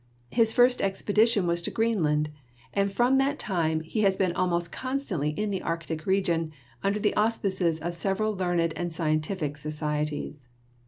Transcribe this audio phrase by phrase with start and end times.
[0.31, 2.31] His first expedition was to Greenland,
[2.73, 6.51] and from that time he has been almost constantly in the Arctic region
[6.83, 10.47] under the auspices of several learned and scientific societies.